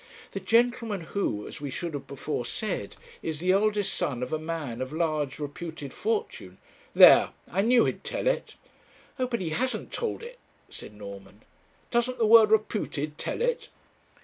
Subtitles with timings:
[0.31, 4.39] 'The gentleman, who, as we should have before said, is the eldest son of a
[4.39, 6.57] man of large reputed fortune'
[6.95, 8.55] 'There I knew he'd tell it.'
[9.19, 10.39] 'Oh, but he hasn't told it,'
[10.71, 11.43] said Norman.
[11.91, 13.69] 'Doesn't the word 'reputed' tell it?'